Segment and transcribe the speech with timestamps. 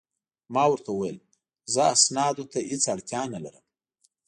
[0.53, 1.17] ما ورته وویل:
[1.73, 3.65] زه اسنادو ته هیڅ اړتیا نه لرم.